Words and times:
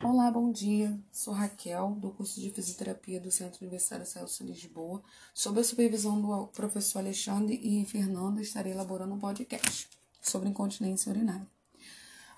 Olá, 0.00 0.30
bom 0.30 0.52
dia. 0.52 0.96
Sou 1.10 1.34
Raquel, 1.34 1.96
do 1.98 2.12
curso 2.12 2.40
de 2.40 2.50
Fisioterapia 2.50 3.20
do 3.20 3.32
Centro 3.32 3.58
Universitário 3.62 4.06
Celso 4.06 4.44
Lisboa. 4.44 5.02
Sob 5.34 5.58
a 5.58 5.64
supervisão 5.64 6.20
do 6.22 6.46
professor 6.46 7.00
Alexandre 7.00 7.58
e 7.60 7.84
Fernanda, 7.84 8.40
estarei 8.40 8.72
elaborando 8.72 9.14
um 9.14 9.18
podcast 9.18 9.88
sobre 10.22 10.48
incontinência 10.48 11.10
urinária. 11.10 11.44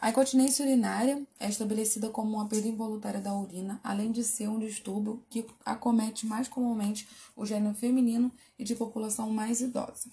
A 0.00 0.08
incontinência 0.08 0.64
urinária 0.64 1.22
é 1.38 1.50
estabelecida 1.50 2.08
como 2.08 2.34
uma 2.34 2.48
perda 2.48 2.66
involuntária 2.66 3.20
da 3.20 3.34
urina, 3.34 3.78
além 3.84 4.10
de 4.10 4.24
ser 4.24 4.48
um 4.48 4.58
distúrbio 4.58 5.22
que 5.28 5.44
acomete 5.62 6.24
mais 6.24 6.48
comumente 6.48 7.06
o 7.36 7.44
gênero 7.44 7.74
feminino 7.74 8.32
e 8.58 8.64
de 8.64 8.74
população 8.74 9.28
mais 9.28 9.60
idosa. 9.60 10.08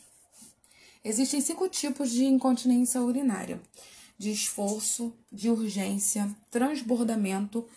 Existem 1.02 1.39
cinco 1.39 1.70
tipos 1.70 2.11
de 2.11 2.25
incontinência 2.25 3.02
urinária 3.02 3.61
de 4.18 4.31
esforço, 4.31 5.13
de 5.31 5.50
urgência, 5.50 6.36
transbordamento, 6.50 7.68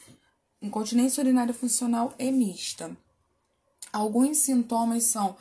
incontinência 0.63 1.23
urinária 1.23 1.55
funcional 1.55 2.15
e 2.19 2.31
mista. 2.33 2.97
Alguns 3.93 4.39
sintomas 4.39 5.05
são 5.05 5.37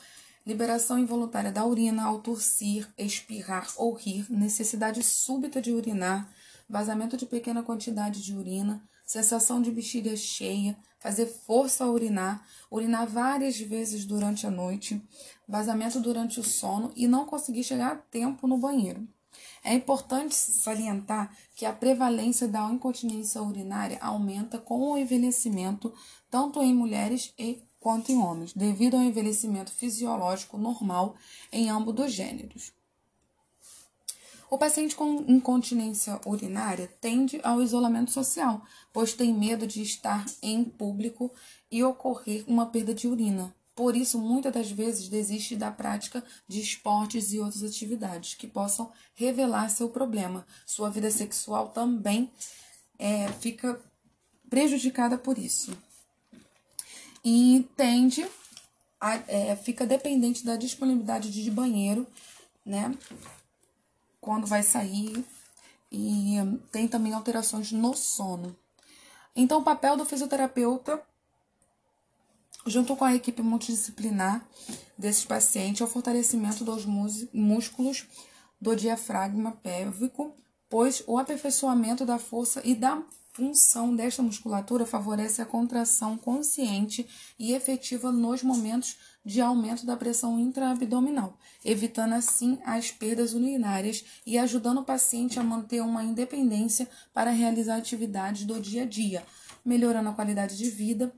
liberação 0.45 0.97
involuntária 0.97 1.51
da 1.51 1.65
urina 1.65 2.03
ao 2.03 2.19
tossir, 2.19 2.87
espirrar 2.97 3.71
ou 3.77 3.93
rir, 3.93 4.25
necessidade 4.29 5.03
súbita 5.03 5.61
de 5.61 5.71
urinar, 5.71 6.27
vazamento 6.67 7.15
de 7.15 7.25
pequena 7.25 7.61
quantidade 7.61 8.23
de 8.23 8.35
urina, 8.35 8.81
sensação 9.05 9.61
de 9.61 9.71
bexiga 9.71 10.15
cheia, 10.15 10.77
fazer 10.99 11.25
força 11.25 11.83
a 11.83 11.89
urinar, 11.89 12.45
urinar 12.69 13.07
várias 13.07 13.59
vezes 13.59 14.05
durante 14.05 14.45
a 14.45 14.51
noite, 14.51 15.01
vazamento 15.47 15.99
durante 15.99 16.39
o 16.39 16.43
sono 16.43 16.91
e 16.95 17.07
não 17.07 17.25
conseguir 17.25 17.63
chegar 17.63 17.91
a 17.91 17.95
tempo 17.95 18.47
no 18.47 18.57
banheiro. 18.57 19.07
É 19.63 19.73
importante 19.73 20.33
salientar 20.33 21.35
que 21.55 21.65
a 21.65 21.73
prevalência 21.73 22.47
da 22.47 22.69
incontinência 22.71 23.41
urinária 23.41 23.97
aumenta 24.01 24.57
com 24.57 24.91
o 24.91 24.97
envelhecimento, 24.97 25.93
tanto 26.29 26.61
em 26.61 26.73
mulheres 26.73 27.33
quanto 27.79 28.11
em 28.11 28.17
homens, 28.17 28.53
devido 28.53 28.95
ao 28.95 29.03
envelhecimento 29.03 29.71
fisiológico 29.71 30.57
normal 30.57 31.15
em 31.51 31.69
ambos 31.69 31.97
os 31.99 32.11
gêneros. 32.11 32.71
O 34.51 34.57
paciente 34.57 34.95
com 34.95 35.23
incontinência 35.27 36.19
urinária 36.25 36.87
tende 36.99 37.39
ao 37.43 37.61
isolamento 37.61 38.09
social, 38.09 38.63
pois 38.91 39.13
tem 39.13 39.31
medo 39.31 39.67
de 39.67 39.83
estar 39.83 40.25
em 40.41 40.63
público 40.63 41.31
e 41.71 41.83
ocorrer 41.83 42.43
uma 42.47 42.65
perda 42.65 42.91
de 42.91 43.07
urina, 43.07 43.53
por 43.79 43.95
isso, 43.95 44.19
muitas 44.19 44.51
das 44.51 44.69
vezes 44.69 45.07
desiste 45.07 45.55
da 45.55 45.71
prática 45.71 46.21
de 46.45 46.59
esportes 46.59 47.31
e 47.31 47.39
outras 47.39 47.63
atividades 47.63 48.33
que 48.33 48.45
possam 48.45 48.91
revelar 49.15 49.69
seu 49.69 49.87
problema. 49.87 50.45
Sua 50.65 50.89
vida 50.89 51.09
sexual 51.09 51.69
também 51.69 52.29
é, 52.99 53.29
fica 53.39 53.81
prejudicada 54.49 55.17
por 55.17 55.37
isso. 55.37 55.71
E 57.23 57.69
tende 57.77 58.27
a, 58.99 59.13
é, 59.29 59.55
fica 59.55 59.87
dependente 59.87 60.43
da 60.43 60.57
disponibilidade 60.57 61.31
de 61.31 61.49
banheiro, 61.49 62.05
né? 62.65 62.93
Quando 64.19 64.45
vai 64.45 64.61
sair. 64.61 65.23
E 65.89 66.35
tem 66.69 66.85
também 66.85 67.13
alterações 67.13 67.71
no 67.71 67.95
sono. 67.95 68.53
Então, 69.33 69.61
o 69.61 69.63
papel 69.63 69.95
do 69.95 70.03
fisioterapeuta 70.03 71.01
junto 72.65 72.95
com 72.95 73.05
a 73.05 73.15
equipe 73.15 73.41
multidisciplinar 73.41 74.45
desses 74.97 75.25
pacientes, 75.25 75.81
é 75.81 75.83
o 75.85 75.87
fortalecimento 75.87 76.63
dos 76.63 76.85
músculos 77.33 78.05
do 78.59 78.75
diafragma 78.75 79.51
pélvico, 79.51 80.35
pois 80.69 81.03
o 81.07 81.17
aperfeiçoamento 81.17 82.05
da 82.05 82.19
força 82.19 82.61
e 82.63 82.75
da 82.75 83.01
função 83.31 83.95
desta 83.95 84.21
musculatura 84.21 84.85
favorece 84.85 85.41
a 85.41 85.45
contração 85.45 86.17
consciente 86.17 87.07
e 87.37 87.53
efetiva 87.53 88.11
nos 88.11 88.43
momentos 88.43 88.97
de 89.23 89.39
aumento 89.39 89.85
da 89.85 89.95
pressão 89.95 90.37
intraabdominal, 90.37 91.37
evitando 91.63 92.13
assim 92.15 92.59
as 92.65 92.91
perdas 92.91 93.33
urinárias 93.33 94.03
e 94.25 94.37
ajudando 94.37 94.79
o 94.79 94.83
paciente 94.83 95.39
a 95.39 95.43
manter 95.43 95.81
uma 95.81 96.03
independência 96.03 96.89
para 97.13 97.31
realizar 97.31 97.77
atividades 97.77 98.45
do 98.45 98.59
dia 98.59 98.83
a 98.83 98.85
dia, 98.85 99.25
melhorando 99.63 100.09
a 100.09 100.13
qualidade 100.13 100.57
de 100.57 100.69
vida 100.69 101.13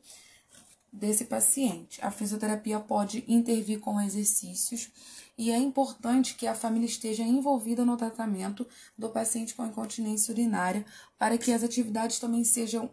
desse 0.92 1.26
paciente. 1.26 2.00
A 2.04 2.12
fisioterapia 2.12 2.80
pode 2.80 3.24
intervir 3.28 3.80
com 3.80 4.02
exercícios 4.02 4.92
e 5.38 5.52
é 5.52 5.58
importante 5.58 6.36
que 6.36 6.46
a 6.46 6.54
família 6.54 6.86
esteja 6.86 7.24
envolvida 7.24 7.86
no 7.86 7.98
tratamento 7.98 8.68
do 8.98 9.10
paciente 9.10 9.56
com 9.56 9.66
incontinência 9.66 10.32
urinária 10.32 10.86
para 11.18 11.38
que 11.38 11.52
as 11.52 11.64
atividades 11.64 12.20
também 12.20 12.44
sejam 12.44 12.90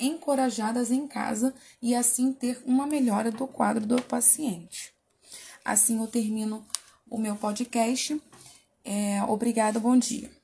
encorajadas 0.00 0.90
em 0.90 1.06
casa 1.06 1.54
e 1.80 1.94
assim 1.94 2.32
ter 2.32 2.60
uma 2.66 2.86
melhora 2.86 3.30
do 3.30 3.46
quadro 3.46 3.86
do 3.86 4.02
paciente. 4.02 4.92
Assim 5.64 6.00
eu 6.00 6.06
termino 6.08 6.66
o 7.08 7.18
meu 7.18 7.36
podcast. 7.36 8.20
É, 8.84 9.22
obrigada, 9.24 9.78
bom 9.78 9.96
dia. 9.96 10.41